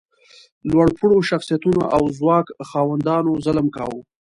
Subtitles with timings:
[0.69, 3.99] لوړ پوړو شخصیتونو او ځواک خاوندانو ظلم کاوه.